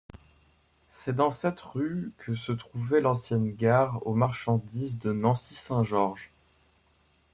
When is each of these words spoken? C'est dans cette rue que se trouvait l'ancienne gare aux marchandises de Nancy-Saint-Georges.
C'est 0.89 1.15
dans 1.15 1.29
cette 1.29 1.59
rue 1.59 2.11
que 2.17 2.33
se 2.35 2.51
trouvait 2.51 3.01
l'ancienne 3.01 3.51
gare 3.53 4.01
aux 4.07 4.15
marchandises 4.15 4.97
de 4.97 5.11
Nancy-Saint-Georges. 5.13 6.31